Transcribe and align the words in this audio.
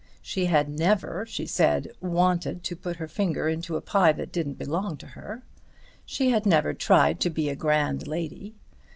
She 0.23 0.47
had 0.47 0.67
never, 0.67 1.27
she 1.27 1.45
said, 1.45 1.89
wanted 2.01 2.63
to 2.63 2.75
put 2.75 2.95
her 2.95 3.07
finger 3.07 3.47
into 3.47 3.75
a 3.75 3.81
pie 3.81 4.13
that 4.13 4.31
didn't 4.31 4.57
belong 4.57 4.97
to 4.97 5.05
her. 5.05 5.43
She 6.07 6.31
had 6.31 6.43
never 6.47 6.73
tried 6.73 7.19
to 7.19 7.29
be 7.29 7.49
a 7.49 7.55
grand 7.55 8.07
lady. 8.07 8.55